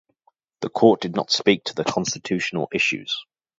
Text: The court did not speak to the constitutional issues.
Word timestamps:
The 0.61 0.69
court 0.69 0.99
did 1.01 1.15
not 1.15 1.29
speak 1.29 1.65
to 1.65 1.75
the 1.75 1.83
constitutional 1.83 2.69
issues. 2.73 3.23